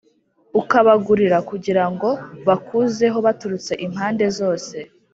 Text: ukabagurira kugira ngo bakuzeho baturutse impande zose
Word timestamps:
ukabagurira 0.59 1.37
kugira 1.49 1.83
ngo 1.93 2.09
bakuzeho 2.47 3.17
baturutse 3.25 3.71
impande 3.85 4.25
zose 4.39 4.77